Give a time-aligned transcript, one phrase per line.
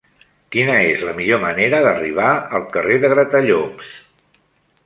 [0.53, 3.93] Quina és la millor manera d'arribar al carrer de Gratallops?